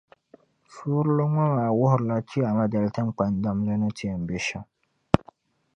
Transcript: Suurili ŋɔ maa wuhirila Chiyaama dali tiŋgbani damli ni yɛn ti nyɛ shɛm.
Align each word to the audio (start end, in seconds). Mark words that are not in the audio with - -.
Suurili 0.73 1.25
ŋɔ 1.33 1.43
maa 1.55 1.75
wuhirila 1.79 2.17
Chiyaama 2.29 2.63
dali 2.71 2.89
tiŋgbani 2.95 3.37
damli 3.43 3.71
ni 3.77 3.77
yɛn 3.87 3.95
ti 3.97 4.05
nyɛ 4.27 4.37
shɛm. 4.47 4.65